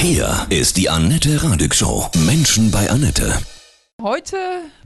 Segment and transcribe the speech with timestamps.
[0.00, 2.06] Hier ist die Annette Radig Show.
[2.24, 3.36] Menschen bei Annette.
[4.00, 4.36] Heute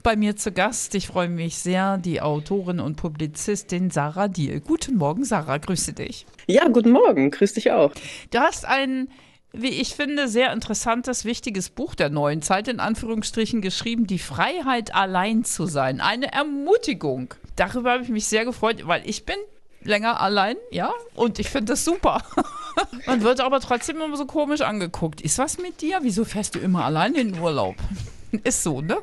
[0.03, 4.61] bei mir zu Gast, ich freue mich sehr, die Autorin und Publizistin Sarah Diel.
[4.61, 6.25] Guten Morgen, Sarah, grüße dich.
[6.47, 7.93] Ja, guten Morgen, grüß dich auch.
[8.31, 9.11] Du hast ein,
[9.53, 14.95] wie ich finde, sehr interessantes, wichtiges Buch der neuen Zeit, in Anführungsstrichen, geschrieben, Die Freiheit,
[14.95, 16.01] allein zu sein.
[16.01, 17.35] Eine Ermutigung.
[17.57, 19.37] Darüber habe ich mich sehr gefreut, weil ich bin
[19.85, 22.23] länger allein, ja, und ich finde das super.
[23.07, 25.21] Man wird aber trotzdem immer so komisch angeguckt.
[25.21, 26.01] Ist was mit dir?
[26.03, 27.77] Wieso fährst du immer allein in den Urlaub?
[28.45, 28.97] Ist so, ne?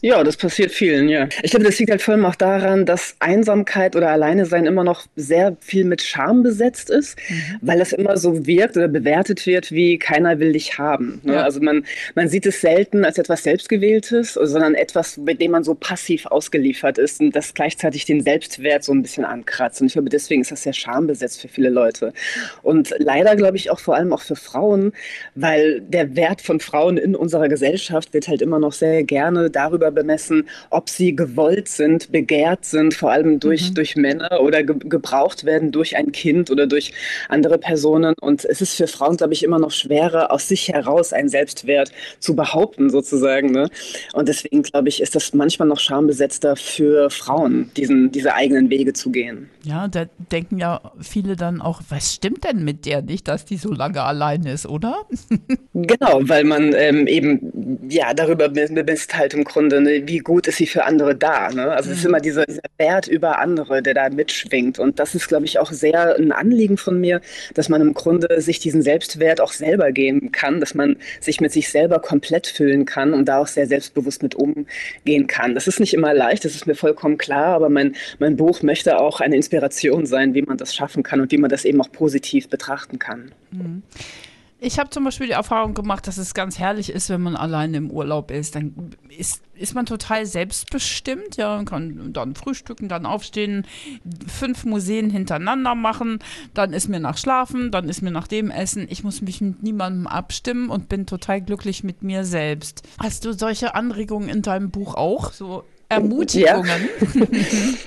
[0.00, 1.28] Ja, das passiert vielen, ja.
[1.42, 4.84] Ich glaube, das liegt halt vor allem auch daran, dass Einsamkeit oder Alleine sein immer
[4.84, 7.58] noch sehr viel mit Scham besetzt ist, mhm.
[7.62, 11.20] weil das immer so wirkt oder bewertet wird, wie keiner will dich haben.
[11.24, 11.34] Ne?
[11.34, 11.42] Ja.
[11.42, 11.84] Also man,
[12.14, 16.98] man sieht es selten als etwas Selbstgewähltes, sondern etwas, bei dem man so passiv ausgeliefert
[16.98, 19.80] ist und das gleichzeitig den Selbstwert so ein bisschen ankratzt.
[19.80, 22.12] Und ich glaube, deswegen ist das sehr schambesetzt für viele Leute.
[22.62, 24.92] Und leider glaube ich auch vor allem auch für Frauen,
[25.34, 29.87] weil der Wert von Frauen in unserer Gesellschaft wird halt immer noch sehr gerne darüber
[29.88, 33.74] darüber bemessen, ob sie gewollt sind, begehrt sind, vor allem durch, mhm.
[33.74, 36.92] durch Männer oder ge gebraucht werden durch ein Kind oder durch
[37.28, 38.14] andere Personen.
[38.20, 41.92] Und es ist für Frauen, glaube ich, immer noch schwerer, aus sich heraus einen Selbstwert
[42.20, 43.50] zu behaupten, sozusagen.
[43.50, 43.68] Ne?
[44.12, 48.92] Und deswegen, glaube ich, ist das manchmal noch schambesetzter für Frauen, diesen, diese eigenen Wege
[48.92, 49.50] zu gehen.
[49.64, 53.56] Ja, da denken ja viele dann auch, was stimmt denn mit der nicht, dass die
[53.56, 55.02] so lange allein ist, oder?
[55.74, 60.56] genau, weil man ähm, eben ja darüber bemisst halt im Grunde ne, wie gut ist
[60.56, 61.50] sie für andere da.
[61.50, 61.70] Ne?
[61.70, 61.92] Also mhm.
[61.92, 62.10] es ist mhm.
[62.10, 64.78] immer dieser, dieser Wert über andere, der da mitschwingt.
[64.78, 67.20] Und das ist, glaube ich, auch sehr ein Anliegen von mir,
[67.54, 71.52] dass man im Grunde sich diesen Selbstwert auch selber geben kann, dass man sich mit
[71.52, 75.54] sich selber komplett füllen kann und da auch sehr selbstbewusst mit umgehen kann.
[75.54, 78.98] Das ist nicht immer leicht, das ist mir vollkommen klar, aber mein, mein Buch möchte
[78.98, 81.92] auch eine Inspiration sein, wie man das schaffen kann und wie man das eben auch
[81.92, 83.32] positiv betrachten kann.
[83.50, 83.82] Mhm.
[84.60, 87.76] Ich habe zum Beispiel die Erfahrung gemacht, dass es ganz herrlich ist, wenn man alleine
[87.76, 88.56] im Urlaub ist.
[88.56, 93.66] Dann ist, ist man total selbstbestimmt, ja, man kann dann frühstücken, dann aufstehen,
[94.26, 96.18] fünf Museen hintereinander machen,
[96.54, 98.88] dann ist mir nach Schlafen, dann ist mir nach dem Essen.
[98.90, 102.82] Ich muss mich mit niemandem abstimmen und bin total glücklich mit mir selbst.
[102.98, 105.32] Hast du solche Anregungen in deinem Buch auch?
[105.32, 106.88] So Ermutigungen.
[107.14, 107.26] Ja.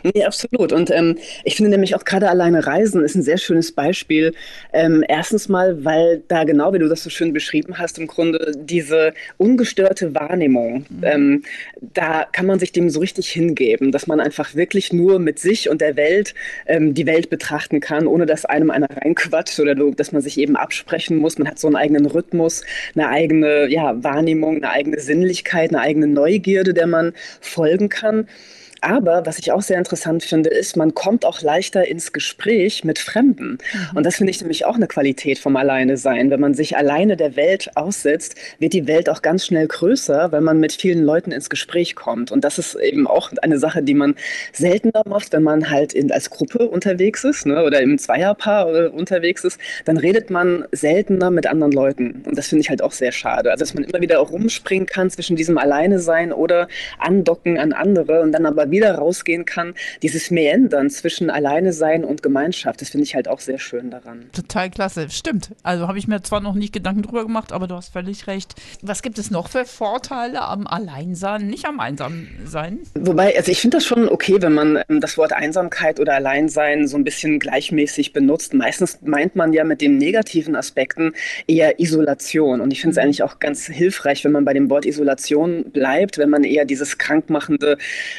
[0.13, 0.73] nee, absolut.
[0.73, 4.33] Und ähm, ich finde nämlich auch gerade alleine Reisen ist ein sehr schönes Beispiel.
[4.73, 8.53] Ähm, erstens mal, weil da genau, wie du das so schön beschrieben hast, im Grunde
[8.57, 11.03] diese ungestörte Wahrnehmung, mhm.
[11.03, 11.43] ähm,
[11.79, 15.69] da kann man sich dem so richtig hingeben, dass man einfach wirklich nur mit sich
[15.69, 16.33] und der Welt
[16.65, 20.55] ähm, die Welt betrachten kann, ohne dass einem einer reinquatscht oder dass man sich eben
[20.55, 21.37] absprechen muss.
[21.37, 22.63] Man hat so einen eigenen Rhythmus,
[22.95, 28.27] eine eigene ja, Wahrnehmung, eine eigene Sinnlichkeit, eine eigene Neugierde, der man folgen kann.
[28.81, 32.97] Aber was ich auch sehr interessant finde, ist, man kommt auch leichter ins Gespräch mit
[32.97, 33.59] Fremden.
[33.73, 33.97] Mhm.
[33.97, 36.31] Und das finde ich nämlich auch eine Qualität vom Alleine sein.
[36.31, 40.43] Wenn man sich alleine der Welt aussetzt, wird die Welt auch ganz schnell größer, wenn
[40.43, 42.31] man mit vielen Leuten ins Gespräch kommt.
[42.31, 44.15] Und das ist eben auch eine Sache, die man
[44.51, 48.87] seltener macht, wenn man halt in, als Gruppe unterwegs ist ne, oder im Zweierpaar äh,
[48.87, 49.59] unterwegs ist.
[49.85, 52.23] Dann redet man seltener mit anderen Leuten.
[52.25, 53.51] Und das finde ich halt auch sehr schade.
[53.51, 57.73] Also, dass man immer wieder auch rumspringen kann zwischen diesem Alleine sein oder andocken an
[57.73, 62.89] andere und dann aber wieder rausgehen kann, dieses Meandern zwischen Alleine sein und Gemeinschaft, das
[62.89, 64.29] finde ich halt auch sehr schön daran.
[64.31, 65.51] Total klasse, stimmt.
[65.63, 68.55] Also habe ich mir zwar noch nicht Gedanken drüber gemacht, aber du hast völlig recht.
[68.81, 72.79] Was gibt es noch für Vorteile am Alleinsein, nicht am Einsamsein?
[72.95, 76.87] Wobei, also ich finde das schon okay, wenn man ähm, das Wort Einsamkeit oder Alleinsein
[76.87, 78.53] so ein bisschen gleichmäßig benutzt.
[78.53, 81.13] Meistens meint man ja mit den negativen Aspekten
[81.47, 82.61] eher Isolation.
[82.61, 83.03] Und ich finde es mhm.
[83.03, 86.97] eigentlich auch ganz hilfreich, wenn man bei dem Wort Isolation bleibt, wenn man eher dieses
[86.97, 87.77] krankmachende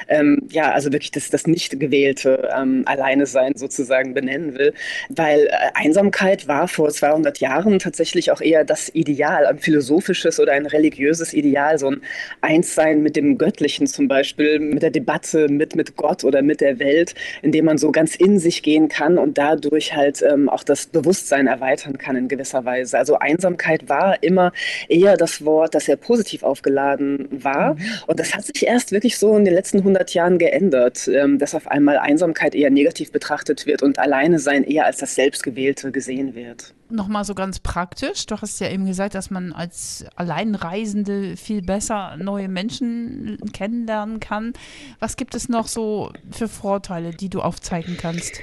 [0.08, 4.74] ähm, ja, also wirklich das, das nicht gewählte ähm, Alleine sein sozusagen benennen will,
[5.08, 10.52] weil äh, Einsamkeit war vor 200 Jahren tatsächlich auch eher das Ideal, ein philosophisches oder
[10.52, 12.02] ein religiöses Ideal, so ein
[12.40, 16.78] Einssein mit dem Göttlichen zum Beispiel, mit der Debatte mit, mit Gott oder mit der
[16.78, 20.64] Welt, in dem man so ganz in sich gehen kann und dadurch halt ähm, auch
[20.64, 22.98] das Bewusstsein erweitern kann in gewisser Weise.
[22.98, 24.52] Also Einsamkeit war immer
[24.88, 27.74] eher das Wort, das sehr positiv aufgeladen war.
[27.74, 27.80] Mhm.
[28.06, 31.54] Und das hat sich erst wirklich so in den letzten 100 Jahren geändert, ähm, dass
[31.54, 36.34] auf einmal Einsamkeit eher negativ betrachtet wird und Alleine sein eher als das Selbstgewählte gesehen
[36.34, 36.74] wird.
[36.90, 38.26] Nochmal so ganz praktisch.
[38.26, 44.52] Du hast ja eben gesagt, dass man als Alleinreisende viel besser neue Menschen kennenlernen kann.
[44.98, 48.40] Was gibt es noch so für Vorteile, die du aufzeigen kannst?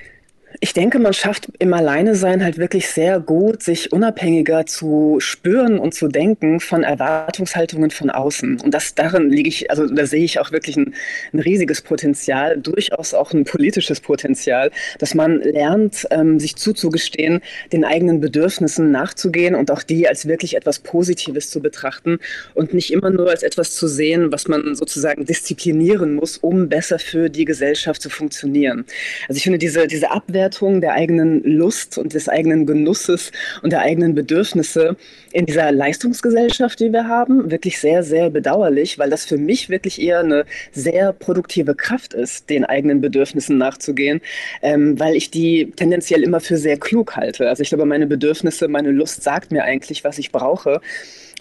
[0.62, 5.94] Ich denke, man schafft im Alleinesein halt wirklich sehr gut, sich unabhängiger zu spüren und
[5.94, 8.60] zu denken von Erwartungshaltungen von außen.
[8.60, 10.94] Und das darin liege ich, also da sehe ich auch wirklich ein,
[11.32, 17.40] ein riesiges Potenzial, durchaus auch ein politisches Potenzial, dass man lernt, ähm, sich zuzugestehen,
[17.72, 22.20] den eigenen Bedürfnissen nachzugehen und auch die als wirklich etwas Positives zu betrachten
[22.54, 27.00] und nicht immer nur als etwas zu sehen, was man sozusagen disziplinieren muss, um besser
[27.00, 28.84] für die Gesellschaft zu funktionieren.
[29.30, 33.32] Also ich finde diese, diese Abwehr Abwertung der eigenen Lust und des eigenen Genusses
[33.62, 34.96] und der eigenen Bedürfnisse
[35.32, 40.02] in dieser Leistungsgesellschaft, die wir haben, wirklich sehr, sehr bedauerlich, weil das für mich wirklich
[40.02, 44.22] eher eine sehr produktive Kraft ist, den eigenen Bedürfnissen nachzugehen,
[44.64, 47.48] ähm, weil ich die tendenziell immer für sehr klug halte.
[47.48, 50.82] Also ich glaube, meine Bedürfnisse, meine Lust sagt mir eigentlich, was ich brauche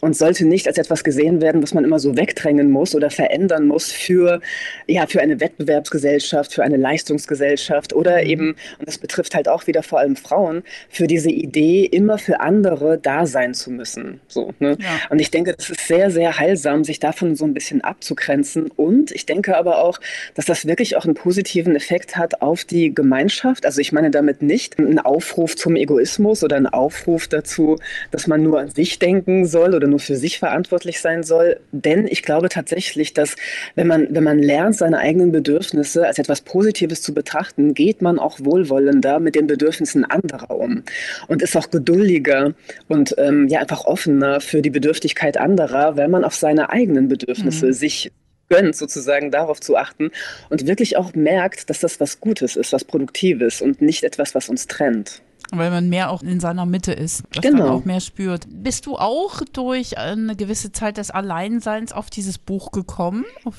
[0.01, 3.67] und sollte nicht als etwas gesehen werden, was man immer so wegdrängen muss oder verändern
[3.67, 4.41] muss für,
[4.87, 8.31] ja, für eine Wettbewerbsgesellschaft, für eine Leistungsgesellschaft oder mhm.
[8.31, 12.41] eben, und das betrifft halt auch wieder vor allem Frauen, für diese Idee, immer für
[12.41, 14.21] andere da sein zu müssen.
[14.29, 14.77] So, ne?
[14.81, 15.01] Ja.
[15.11, 18.71] Und ich denke, das ist sehr, sehr heilsam, sich davon so ein bisschen abzugrenzen.
[18.77, 20.01] Und ich denke aber auch,
[20.35, 23.65] dass das wirklich auch einen positiven Effekt hat auf die Gemeinschaft.
[23.65, 27.79] Also ich meine damit nicht einen Aufruf zum Egoismus oder einen Aufruf dazu,
[28.11, 31.61] dass man nur an sich denken soll oder nur für sich verantwortlich sein soll.
[31.73, 33.37] Denn ich glaube tatsächlich, dass
[33.75, 38.19] wenn man, wenn man lernt, seine eigenen Bedürfnisse als etwas Positives zu betrachten, geht man
[38.19, 38.41] auch
[38.89, 40.83] wohlwollender mit den Bedürfnissen anderer um
[41.29, 42.55] und ist auch geduldiger
[42.89, 47.67] und ähm, ja einfach offener für die Bedürftigkeit anderer, weil man auf seine eigenen Bedürfnisse
[47.67, 47.73] mhm.
[47.73, 48.13] sich
[48.49, 50.11] gönnt, sozusagen darauf zu achten
[50.49, 54.49] und wirklich auch merkt, dass das was Gutes ist, was Produktives und nicht etwas, was
[54.49, 55.21] uns trennt.
[55.51, 57.59] Weil man mehr auch in seiner Mitte ist, das genau.
[57.59, 58.47] man auch mehr spürt.
[58.49, 63.57] Bist du auch durch eine gewisse Zeit des Alleinseins auf dieses Buch gekommen, auf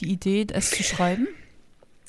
[0.00, 1.28] die Idee, es zu schreiben?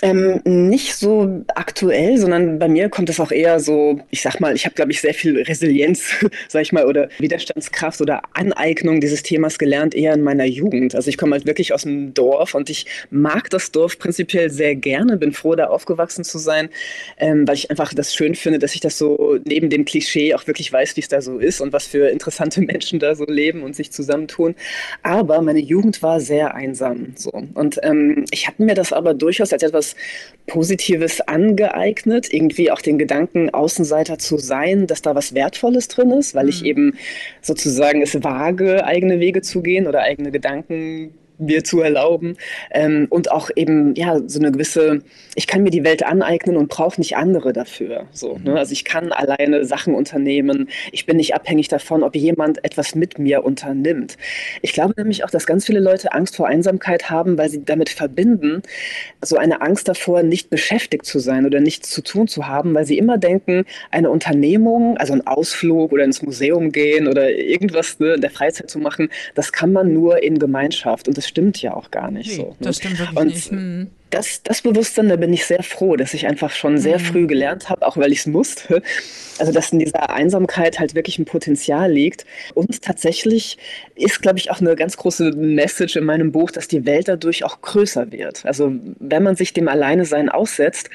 [0.03, 4.55] Ähm, nicht so aktuell, sondern bei mir kommt es auch eher so, ich sag mal,
[4.55, 6.13] ich habe, glaube ich, sehr viel Resilienz,
[6.47, 10.95] sag ich mal, oder Widerstandskraft oder Aneignung dieses Themas gelernt, eher in meiner Jugend.
[10.95, 14.75] Also ich komme halt wirklich aus dem Dorf und ich mag das Dorf prinzipiell sehr
[14.75, 16.69] gerne, bin froh, da aufgewachsen zu sein,
[17.17, 20.47] ähm, weil ich einfach das schön finde, dass ich das so neben dem Klischee auch
[20.47, 23.61] wirklich weiß, wie es da so ist und was für interessante Menschen da so leben
[23.61, 24.55] und sich zusammentun.
[25.03, 27.13] Aber meine Jugend war sehr einsam.
[27.15, 27.31] So.
[27.53, 29.90] Und ähm, ich habe mir das aber durchaus als etwas
[30.47, 36.35] Positives angeeignet, irgendwie auch den Gedanken, Außenseiter zu sein, dass da was Wertvolles drin ist,
[36.35, 36.67] weil ich mhm.
[36.67, 36.97] eben
[37.41, 42.37] sozusagen es wage, eigene Wege zu gehen oder eigene Gedanken mir zu erlauben
[42.71, 45.01] ähm, und auch eben ja so eine gewisse,
[45.35, 48.05] ich kann mir die Welt aneignen und brauche nicht andere dafür.
[48.11, 48.57] So, ne?
[48.57, 50.69] Also ich kann alleine Sachen unternehmen.
[50.91, 54.17] Ich bin nicht abhängig davon, ob jemand etwas mit mir unternimmt.
[54.61, 57.89] Ich glaube nämlich auch, dass ganz viele Leute Angst vor Einsamkeit haben, weil sie damit
[57.89, 58.61] verbinden,
[59.21, 62.85] so eine Angst davor, nicht beschäftigt zu sein oder nichts zu tun zu haben, weil
[62.85, 68.13] sie immer denken, eine Unternehmung, also ein Ausflug oder ins Museum gehen oder irgendwas ne,
[68.15, 71.73] in der Freizeit zu machen, das kann man nur in Gemeinschaft und das stimmt ja
[71.73, 72.55] auch gar nicht nee, so.
[72.59, 73.51] Das stimmt wirklich und nicht.
[73.51, 77.03] Hm das, das Bewusstsein, da bin ich sehr froh, dass ich einfach schon sehr mhm.
[77.03, 78.81] früh gelernt habe, auch weil ich es musste.
[79.39, 82.25] Also, dass in dieser Einsamkeit halt wirklich ein Potenzial liegt.
[82.53, 83.57] Und tatsächlich
[83.95, 87.43] ist, glaube ich, auch eine ganz große Message in meinem Buch, dass die Welt dadurch
[87.43, 88.45] auch größer wird.
[88.45, 90.89] Also, wenn man sich dem Alleine-Sein aussetzt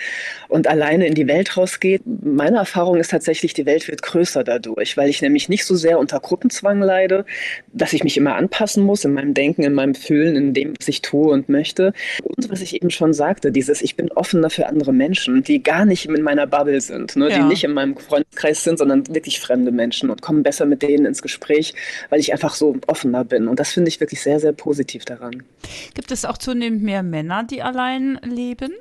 [0.48, 4.96] und alleine in die Welt rausgeht, meine Erfahrung ist tatsächlich, die Welt wird größer dadurch,
[4.96, 7.24] weil ich nämlich nicht so sehr unter Gruppenzwang leide,
[7.72, 10.86] dass ich mich immer anpassen muss in meinem Denken, in meinem Fühlen, in dem, was
[10.86, 11.92] ich tue und möchte.
[12.22, 15.62] Und was ich eben schon schon sagte, dieses ich bin offener für andere Menschen, die
[15.62, 17.36] gar nicht in meiner Bubble sind, ne, ja.
[17.36, 21.06] die nicht in meinem Freundeskreis sind, sondern wirklich fremde Menschen und kommen besser mit denen
[21.06, 21.74] ins Gespräch,
[22.10, 23.46] weil ich einfach so offener bin.
[23.46, 25.44] Und das finde ich wirklich sehr, sehr positiv daran.
[25.94, 28.72] Gibt es auch zunehmend mehr Männer, die allein leben?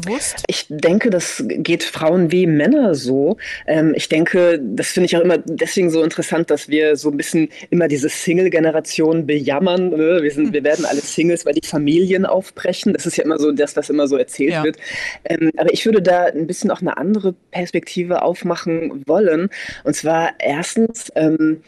[0.00, 0.42] Bewusst?
[0.46, 3.36] Ich denke, das geht Frauen wie Männer so.
[3.66, 7.16] Ähm, ich denke, das finde ich auch immer deswegen so interessant, dass wir so ein
[7.16, 9.90] bisschen immer diese Single-Generation bejammern.
[9.90, 10.22] Ne?
[10.22, 12.92] Wir, sind, wir werden alle Singles, weil die Familien aufbrechen.
[12.92, 14.64] Das ist ja immer so das, was immer so erzählt ja.
[14.64, 14.76] wird.
[15.24, 19.48] Ähm, aber ich würde da ein bisschen auch eine andere Perspektive aufmachen wollen.
[19.84, 21.62] Und zwar erstens, ähm,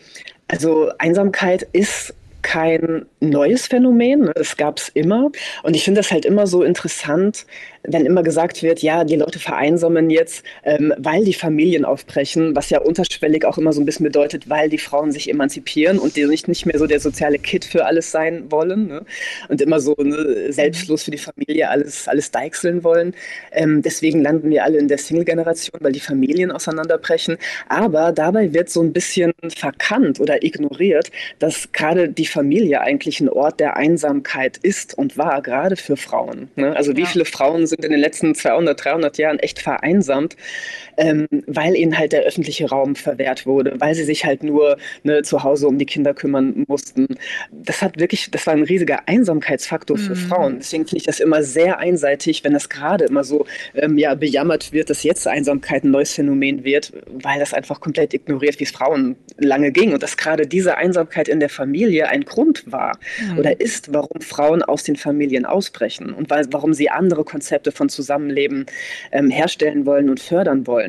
[0.49, 2.15] also Einsamkeit ist
[2.47, 5.33] kein neues Phänomen, das gab es immer.
[5.65, 7.45] Und ich finde das halt immer so interessant,
[7.89, 12.71] wenn immer gesagt wird, ja, die Leute vereinsamen jetzt, ähm, weil die Familien aufbrechen, was
[12.71, 16.27] ja unterschwellig auch immer so ein bisschen bedeutet, weil die Frauen sich emanzipieren und die
[16.27, 19.05] nicht, nicht mehr so der soziale Kit für alles sein wollen ne?
[19.49, 23.15] und immer so ne, selbstlos für die Familie alles, alles deichseln wollen.
[23.53, 27.37] Ähm, deswegen landen wir alle in der Single-Generation, weil die Familien auseinanderbrechen.
[27.69, 33.29] Aber dabei wird so ein bisschen verkannt oder ignoriert, dass gerade die Familie eigentlich ein
[33.29, 36.49] Ort der Einsamkeit ist und war, gerade für Frauen.
[36.57, 36.75] Ne?
[36.77, 40.37] Also wie viele Frauen sind sind in den letzten 200, 300 Jahren echt vereinsamt,
[40.97, 45.23] ähm, weil ihnen halt der öffentliche Raum verwehrt wurde, weil sie sich halt nur ne,
[45.23, 47.07] zu Hause um die Kinder kümmern mussten.
[47.53, 50.17] Das hat wirklich, das war ein riesiger Einsamkeitsfaktor für mhm.
[50.17, 50.57] Frauen.
[50.59, 54.73] Deswegen finde ich das immer sehr einseitig, wenn das gerade immer so ähm, ja, bejammert
[54.73, 58.71] wird, dass jetzt Einsamkeit ein neues Phänomen wird, weil das einfach komplett ignoriert, wie es
[58.71, 63.39] Frauen lange ging und dass gerade diese Einsamkeit in der Familie ein Grund war mhm.
[63.39, 67.89] oder ist, warum Frauen aus den Familien ausbrechen und weil, warum sie andere Konzepte von
[67.89, 68.67] Zusammenleben
[69.13, 70.86] ähm, herstellen wollen und fördern wollen.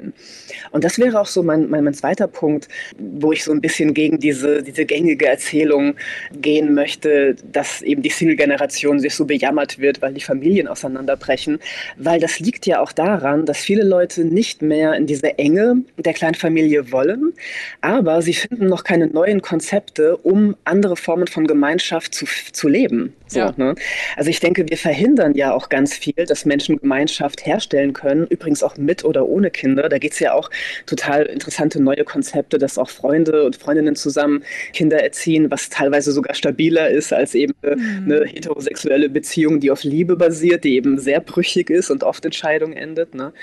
[0.72, 3.94] Und das wäre auch so mein, mein, mein zweiter Punkt, wo ich so ein bisschen
[3.94, 5.96] gegen diese, diese gängige Erzählung
[6.34, 11.60] gehen möchte, dass eben die Single-Generation sich so bejammert wird, weil die Familien auseinanderbrechen,
[11.98, 16.14] weil das liegt ja auch daran, dass viele Leute nicht mehr in diese Enge der
[16.14, 17.34] Kleinfamilie wollen,
[17.82, 23.14] aber sie finden noch keine neuen Konzepte, um andere Formen von Gemeinschaft zu, zu leben.
[23.28, 23.54] So, ja.
[23.58, 23.76] ne?
[24.16, 28.64] Also ich denke, wir verhindern ja auch ganz viel, dass Menschen Gemeinschaft herstellen können, übrigens
[28.64, 29.87] auch mit oder ohne Kinder.
[29.90, 30.50] Da geht es ja auch
[30.86, 36.36] total interessante neue Konzepte, dass auch Freunde und Freundinnen zusammen Kinder erziehen, was teilweise sogar
[36.36, 38.04] stabiler ist als eben mhm.
[38.06, 42.32] eine heterosexuelle Beziehung, die auf Liebe basiert, die eben sehr brüchig ist und oft in
[42.32, 43.16] Scheidung endet.
[43.16, 43.34] Ne?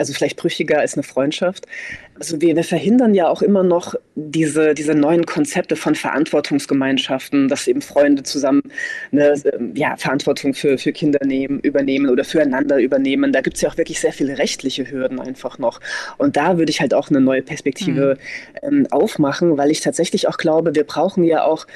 [0.00, 1.66] Also vielleicht brüchiger als eine Freundschaft.
[2.18, 7.68] Also wir, wir verhindern ja auch immer noch diese, diese neuen Konzepte von Verantwortungsgemeinschaften, dass
[7.68, 8.62] eben Freunde zusammen
[9.12, 13.32] eine ähm, ja, Verantwortung für, für Kinder nehmen, übernehmen oder füreinander übernehmen.
[13.32, 15.80] Da gibt es ja auch wirklich sehr viele rechtliche Hürden einfach noch.
[16.16, 18.16] Und da würde ich halt auch eine neue Perspektive
[18.62, 18.80] mhm.
[18.80, 21.66] ähm, aufmachen, weil ich tatsächlich auch glaube, wir brauchen ja auch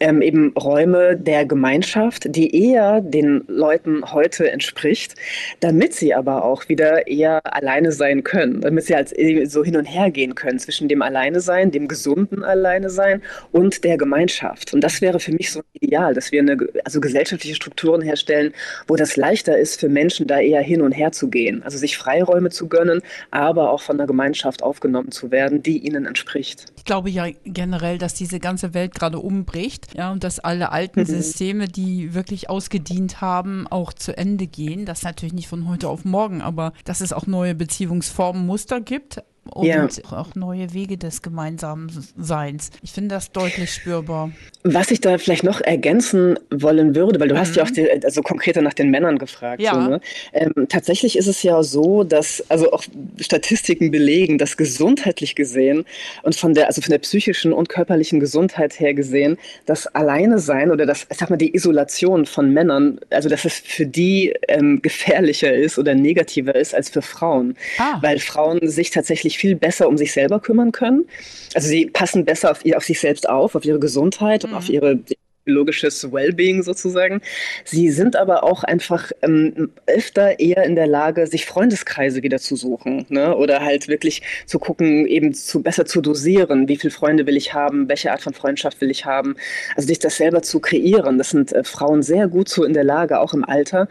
[0.00, 5.14] ähm, eben Räume der Gemeinschaft, die eher den Leuten heute entspricht,
[5.60, 9.14] damit sie aber auch wieder eher alleine sein können, damit sie als
[9.44, 13.84] so hin und her gehen können zwischen dem Alleine sein, dem gesunden Alleine sein und
[13.84, 14.72] der Gemeinschaft.
[14.72, 18.52] Und das wäre für mich so ideal, dass wir eine, also gesellschaftliche Strukturen herstellen,
[18.88, 21.98] wo das leichter ist für Menschen, da eher hin und her zu gehen, also sich
[21.98, 26.66] Freiräume zu gönnen, aber auch von der Gemeinschaft aufgenommen zu werden, die ihnen entspricht.
[26.78, 31.00] Ich glaube ja generell, dass diese ganze Welt gerade umbricht ja, und dass alle alten
[31.00, 31.06] mhm.
[31.06, 34.86] Systeme, die wirklich ausgedient haben, auch zu Ende gehen.
[34.86, 39.22] Das natürlich nicht von heute auf morgen, aber dass es auch neue Beziehungsformen, Muster gibt,
[39.48, 39.88] und ja.
[40.10, 42.70] auch neue Wege des gemeinsamen Seins.
[42.82, 44.30] Ich finde das deutlich spürbar.
[44.62, 47.38] Was ich da vielleicht noch ergänzen wollen würde, weil du mhm.
[47.38, 49.60] hast ja auch die, also konkreter nach den Männern gefragt.
[49.60, 49.74] Ja.
[49.74, 50.00] So, ne?
[50.32, 52.84] ähm, tatsächlich ist es ja so, dass also auch
[53.18, 55.84] Statistiken belegen, dass gesundheitlich gesehen
[56.22, 60.70] und von der also von der psychischen und körperlichen Gesundheit her gesehen, das Alleine sein
[60.70, 64.82] oder das ich sag mal die Isolation von Männern, also dass es für die ähm,
[64.82, 67.98] gefährlicher ist oder negativer ist als für Frauen, ah.
[68.02, 71.06] weil Frauen sich tatsächlich viel besser um sich selber kümmern können.
[71.54, 74.50] Also sie passen besser auf, auf sich selbst auf, auf ihre Gesundheit mhm.
[74.50, 74.74] und auf mhm.
[74.74, 74.98] ihre
[75.44, 77.20] biologisches Wellbeing sozusagen.
[77.64, 82.56] Sie sind aber auch einfach ähm, öfter eher in der Lage, sich Freundeskreise wieder zu
[82.56, 83.36] suchen ne?
[83.36, 87.54] oder halt wirklich zu gucken, eben zu, besser zu dosieren, wie viele Freunde will ich
[87.54, 89.34] haben, welche Art von Freundschaft will ich haben.
[89.76, 91.18] Also sich das selber zu kreieren.
[91.18, 93.88] Das sind äh, Frauen sehr gut so in der Lage, auch im Alter.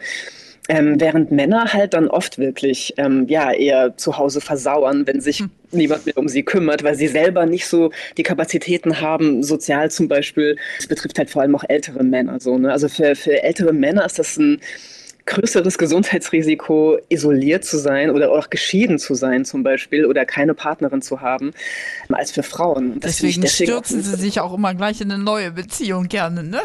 [0.72, 5.40] Ähm, während Männer halt dann oft wirklich ähm, ja, eher zu Hause versauern, wenn sich
[5.40, 5.50] hm.
[5.72, 10.06] niemand mehr um sie kümmert, weil sie selber nicht so die Kapazitäten haben, sozial zum
[10.06, 10.56] Beispiel.
[10.76, 12.38] Das betrifft halt vor allem auch ältere Männer.
[12.38, 12.70] So, ne?
[12.70, 14.60] Also für, für ältere Männer ist das ein
[15.30, 21.02] größeres Gesundheitsrisiko, isoliert zu sein oder auch geschieden zu sein zum Beispiel oder keine Partnerin
[21.02, 21.52] zu haben,
[22.10, 23.00] als für Frauen.
[23.00, 26.60] deswegen, deswegen stürzen sie sich auch immer gleich in eine neue Beziehung gerne, ne?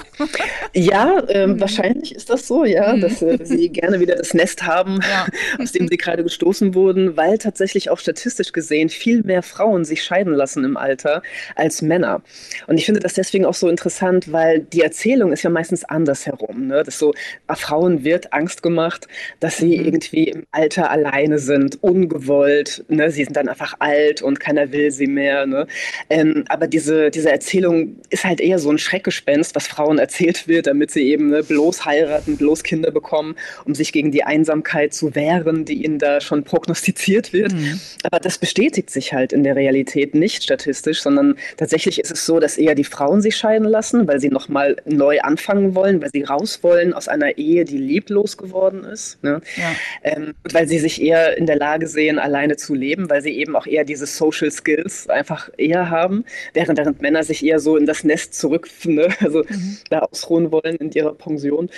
[0.74, 1.60] Ja, ähm, mhm.
[1.62, 3.02] wahrscheinlich ist das so, ja, mhm.
[3.02, 5.28] dass äh, sie gerne wieder das Nest haben, ja.
[5.62, 10.04] aus dem sie gerade gestoßen wurden, weil tatsächlich auch statistisch gesehen viel mehr Frauen sich
[10.04, 11.22] scheiden lassen im Alter
[11.56, 12.22] als Männer.
[12.68, 16.68] Und ich finde das deswegen auch so interessant, weil die Erzählung ist ja meistens andersherum,
[16.68, 16.84] ne?
[16.84, 17.14] dass so
[17.48, 19.08] ah, Frauen wird Angst Angst gemacht,
[19.40, 19.86] dass sie mhm.
[19.86, 22.86] irgendwie im Alter alleine sind, ungewollt.
[22.88, 23.12] Ne?
[23.12, 25.46] Sie sind dann einfach alt und keiner will sie mehr.
[25.46, 25.68] Ne?
[26.10, 30.68] Ähm, aber diese, diese Erzählung ist halt eher so ein Schreckgespenst, was Frauen erzählt wird,
[30.68, 33.36] damit sie eben ne, bloß heiraten, bloß Kinder bekommen,
[33.66, 37.54] um sich gegen die Einsamkeit zu wehren, die ihnen da schon prognostiziert wird.
[37.54, 37.80] Mhm.
[38.04, 42.40] Aber das bestätigt sich halt in der Realität nicht statistisch, sondern tatsächlich ist es so,
[42.40, 46.24] dass eher die Frauen sich scheiden lassen, weil sie nochmal neu anfangen wollen, weil sie
[46.24, 49.24] raus wollen aus einer Ehe, die lieblos geworden ist.
[49.24, 49.42] Ne?
[49.56, 49.76] Ja.
[50.04, 53.56] Ähm, weil sie sich eher in der Lage sehen, alleine zu leben, weil sie eben
[53.56, 57.86] auch eher diese Social Skills einfach eher haben, während, während Männer sich eher so in
[57.86, 59.10] das Nest zurück, ne?
[59.20, 59.78] also mhm.
[59.90, 61.70] da ausruhen wollen in ihrer Pension.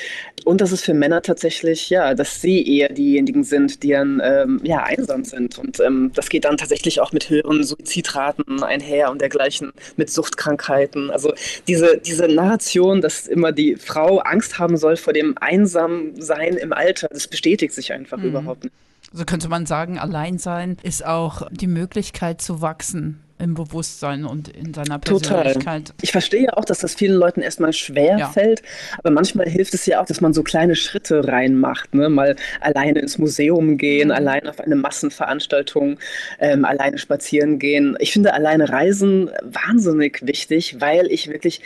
[0.46, 4.60] Und das ist für Männer tatsächlich, ja, dass sie eher diejenigen sind, die dann ähm,
[4.64, 5.58] ja, einsam sind.
[5.58, 11.12] Und ähm, das geht dann tatsächlich auch mit höheren Suizidraten einher und dergleichen, mit Suchtkrankheiten.
[11.12, 11.34] Also
[11.68, 16.74] diese, diese Narration, dass immer die Frau Angst haben soll vor dem Einsamsein allein im
[16.74, 17.08] Alter.
[17.12, 18.26] Das bestätigt sich einfach mhm.
[18.26, 18.76] überhaupt nicht.
[19.12, 24.74] So könnte man sagen, Alleinsein ist auch die Möglichkeit zu wachsen im Bewusstsein und in
[24.74, 25.88] seiner Persönlichkeit.
[25.88, 25.96] Total.
[26.02, 28.30] Ich verstehe auch, dass das vielen Leuten erstmal schwer ja.
[28.30, 28.64] fällt,
[28.98, 31.94] aber manchmal hilft es ja auch, dass man so kleine Schritte reinmacht.
[31.94, 32.10] Ne?
[32.10, 34.14] Mal alleine ins Museum gehen, mhm.
[34.14, 36.00] alleine auf eine Massenveranstaltung,
[36.40, 37.96] ähm, alleine spazieren gehen.
[38.00, 41.62] Ich finde alleine Reisen wahnsinnig wichtig, weil ich wirklich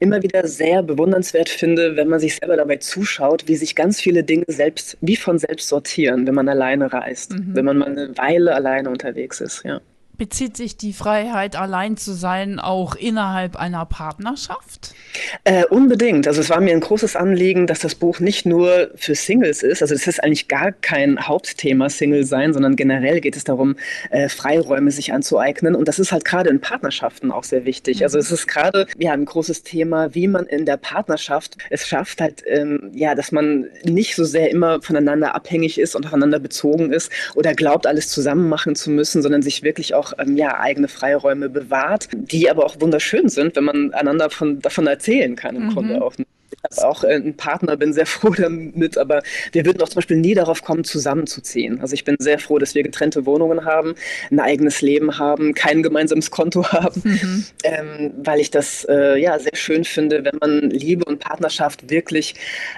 [0.00, 4.24] immer wieder sehr bewundernswert finde, wenn man sich selber dabei zuschaut, wie sich ganz viele
[4.24, 7.54] Dinge selbst, wie von selbst sortieren, wenn man alleine reist, mhm.
[7.54, 9.62] wenn man mal eine Weile alleine unterwegs ist.
[9.64, 9.80] Ja
[10.22, 14.94] bezieht sich die Freiheit, allein zu sein, auch innerhalb einer Partnerschaft?
[15.42, 16.28] Äh, unbedingt.
[16.28, 19.82] Also es war mir ein großes Anliegen, dass das Buch nicht nur für Singles ist.
[19.82, 23.74] Also es ist eigentlich gar kein Hauptthema Single sein, sondern generell geht es darum,
[24.10, 25.74] äh, Freiräume sich anzueignen.
[25.74, 27.98] Und das ist halt gerade in Partnerschaften auch sehr wichtig.
[27.98, 28.04] Mhm.
[28.04, 32.20] Also es ist gerade ja ein großes Thema, wie man in der Partnerschaft es schafft,
[32.20, 36.92] halt ähm, ja, dass man nicht so sehr immer voneinander abhängig ist und aufeinander bezogen
[36.92, 40.88] ist oder glaubt, alles zusammen machen zu müssen, sondern sich wirklich auch ähm, ja, eigene
[40.88, 45.66] Freiräume bewahrt, die aber auch wunderschön sind, wenn man einander von, davon erzählen kann im
[45.66, 45.70] mhm.
[45.70, 46.14] Grunde auch.
[46.52, 49.96] Ich habe auch äh, einen Partner, bin sehr froh damit, aber wir würden auch zum
[49.96, 51.80] Beispiel nie darauf kommen, zusammenzuziehen.
[51.80, 53.94] Also ich bin sehr froh, dass wir getrennte Wohnungen haben,
[54.30, 57.46] ein eigenes Leben haben, kein gemeinsames Konto haben, mhm.
[57.64, 62.34] ähm, weil ich das äh, ja sehr schön finde, wenn man Liebe und Partnerschaft wirklich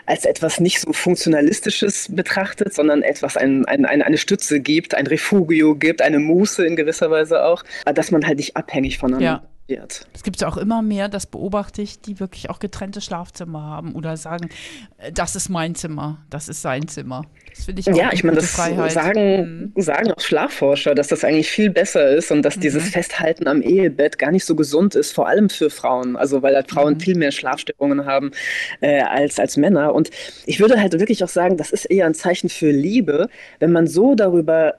[0.07, 5.07] als etwas nicht so funktionalistisches betrachtet, sondern etwas ein, ein, ein, eine Stütze gibt, ein
[5.07, 7.62] Refugio gibt, eine Muße in gewisser Weise auch,
[7.95, 10.06] dass man halt nicht abhängig voneinander ja wird.
[10.12, 13.94] Es gibt ja auch immer mehr, das beobachte ich, die wirklich auch getrennte Schlafzimmer haben
[13.94, 14.50] oder sagen,
[14.99, 17.23] äh, das ist mein Zimmer, das ist sein Zimmer.
[17.50, 18.92] Das finde ich auch Ja, ich meine, das Freiheit.
[18.92, 19.80] Sagen, mhm.
[19.80, 22.61] sagen auch Schlafforscher, dass das eigentlich viel besser ist und dass mhm.
[22.61, 26.16] dieses Festhalten am Ehebett gar nicht so gesund ist, vor allem für Frauen.
[26.16, 27.00] Also weil halt Frauen mhm.
[27.00, 28.33] viel mehr Schlafstörungen haben
[28.80, 29.94] äh, als, als Männer.
[29.94, 30.11] Und
[30.47, 33.28] ich würde halt wirklich auch sagen, das ist eher ein Zeichen für Liebe,
[33.61, 34.75] wenn man so darüber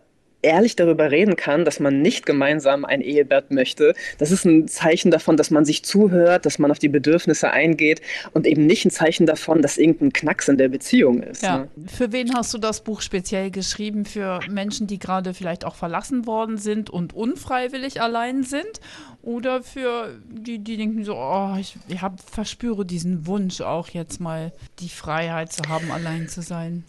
[0.45, 3.95] ehrlich darüber reden kann, dass man nicht gemeinsam ein Ehebett möchte.
[4.19, 8.01] Das ist ein Zeichen davon, dass man sich zuhört, dass man auf die Bedürfnisse eingeht
[8.33, 11.43] und eben nicht ein Zeichen davon, dass irgendein Knacks in der Beziehung ist.
[11.43, 11.57] Ja.
[11.57, 11.69] Ne?
[11.87, 14.05] Für wen hast du das Buch speziell geschrieben?
[14.05, 18.79] Für Menschen, die gerade vielleicht auch verlassen worden sind und unfreiwillig allein sind?
[19.23, 24.19] Oder für die, die denken so, oh, ich, ich hab, verspüre diesen Wunsch auch jetzt
[24.19, 26.83] mal die Freiheit zu haben, allein zu sein?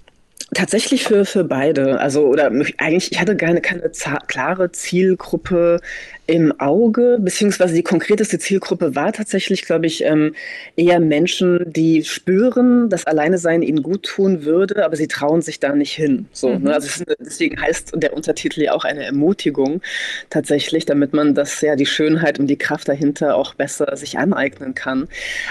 [0.55, 1.99] Tatsächlich für, für beide.
[1.99, 2.47] Also, oder
[2.79, 3.91] eigentlich, ich hatte keine, keine
[4.29, 5.81] klare Zielgruppe
[6.27, 10.35] im Auge, beziehungsweise die konkreteste Zielgruppe war tatsächlich, glaube ich, ähm,
[10.75, 15.61] eher Menschen, die spüren, dass Alleine sein ihnen gut tun würde, aber sie trauen sich
[15.61, 16.27] da nicht hin.
[16.33, 16.59] So, ne?
[16.59, 16.65] mhm.
[16.65, 16.75] ne?
[16.75, 19.81] also eine, deswegen heißt der Untertitel ja auch eine Ermutigung
[20.29, 24.75] tatsächlich, damit man das ja die Schönheit und die Kraft dahinter auch besser sich aneignen
[24.75, 25.09] kann.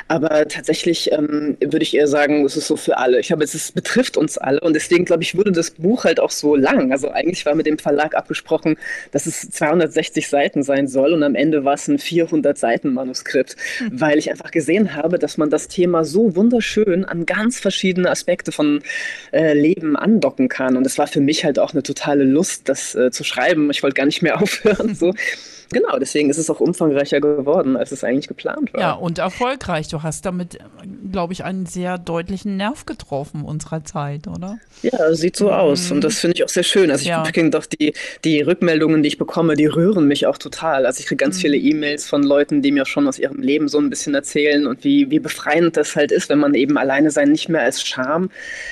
[0.09, 3.19] Aber tatsächlich ähm, würde ich eher sagen, es ist so für alle.
[3.19, 6.31] Ich habe es betrifft uns alle und deswegen glaube ich, wurde das Buch halt auch
[6.31, 6.91] so lang.
[6.91, 8.75] Also eigentlich war mit dem Verlag abgesprochen,
[9.11, 13.55] dass es 260 Seiten sein soll und am Ende war es ein 400 Seiten Manuskript,
[13.79, 14.01] mhm.
[14.01, 18.51] weil ich einfach gesehen habe, dass man das Thema so wunderschön an ganz verschiedene Aspekte
[18.51, 18.81] von
[19.31, 20.75] äh, Leben andocken kann.
[20.75, 23.69] Und es war für mich halt auch eine totale Lust, das äh, zu schreiben.
[23.71, 24.95] Ich wollte gar nicht mehr aufhören.
[24.95, 25.13] So.
[25.71, 28.81] Genau, deswegen ist es auch umfangreicher geworden, als es eigentlich geplant war.
[28.81, 29.87] Ja, und erfolgreich.
[29.87, 30.59] Du hast damit,
[31.11, 34.57] glaube ich, einen sehr deutlichen Nerv getroffen unserer Zeit, oder?
[34.81, 35.53] Ja, sieht so mhm.
[35.53, 35.91] aus.
[35.91, 36.91] Und das finde ich auch sehr schön.
[36.91, 37.23] Also ich ja.
[37.23, 40.85] kriege doch die, die Rückmeldungen, die ich bekomme, die rühren mich auch total.
[40.85, 41.41] Also ich kriege ganz mhm.
[41.41, 44.83] viele E-Mails von Leuten, die mir schon aus ihrem Leben so ein bisschen erzählen und
[44.83, 48.29] wie, wie befreiend das halt ist, wenn man eben alleine sein nicht mehr als Scham,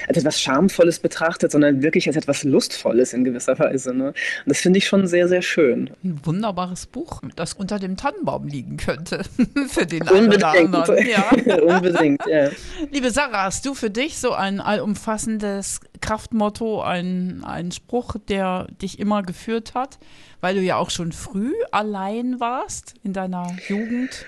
[0.07, 3.93] als etwas Schamvolles betrachtet, sondern wirklich als etwas Lustvolles in gewisser Weise.
[3.93, 4.07] Ne?
[4.07, 5.89] Und das finde ich schon sehr, sehr schön.
[6.03, 9.23] Ein wunderbares Buch, das unter dem Tannenbaum liegen könnte.
[9.67, 10.43] für den Unbedingt.
[10.43, 11.07] einen oder anderen.
[11.07, 11.29] Ja.
[11.61, 12.49] Unbedingt, ja.
[12.91, 18.99] Liebe Sarah, hast du für dich so ein allumfassendes Kraftmotto, ein, ein Spruch, der dich
[18.99, 19.99] immer geführt hat,
[20.41, 24.25] weil du ja auch schon früh allein warst in deiner Jugend?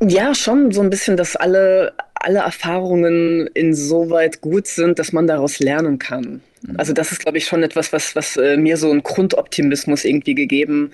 [0.00, 5.58] Ja, schon so ein bisschen, dass alle, alle Erfahrungen insoweit gut sind, dass man daraus
[5.58, 6.42] lernen kann.
[6.76, 10.34] Also das ist, glaube ich, schon etwas, was, was äh, mir so einen Grundoptimismus irgendwie
[10.34, 10.92] gegeben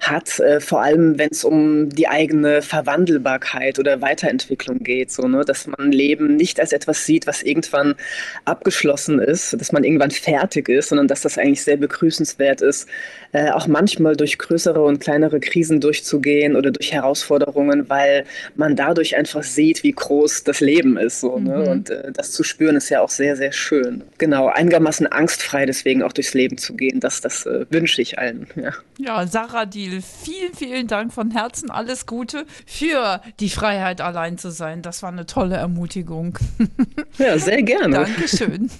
[0.00, 5.44] hat, äh, vor allem wenn es um die eigene Verwandelbarkeit oder Weiterentwicklung geht, so, ne?
[5.44, 7.96] dass man Leben nicht als etwas sieht, was irgendwann
[8.46, 12.88] abgeschlossen ist, dass man irgendwann fertig ist, sondern dass das eigentlich sehr begrüßenswert ist,
[13.32, 18.24] äh, auch manchmal durch größere und kleinere Krisen durchzugehen oder durch Herausforderungen, weil
[18.56, 21.20] man dadurch einfach sieht, wie groß das Leben ist.
[21.20, 21.56] So, ne?
[21.58, 21.68] Mhm.
[21.68, 24.02] Und äh, das zu spüren ist ja auch sehr, sehr schön.
[24.18, 27.00] Genau, einigermaßen angstfrei deswegen auch durchs Leben zu gehen.
[27.00, 28.46] Das, das äh, wünsche ich allen.
[28.56, 28.72] Ja.
[28.98, 31.70] ja, Sarah Diel, vielen, vielen Dank von Herzen.
[31.70, 34.82] Alles Gute für die Freiheit, allein zu sein.
[34.82, 36.38] Das war eine tolle Ermutigung.
[37.18, 37.96] Ja, sehr gerne.
[38.04, 38.70] Dankeschön.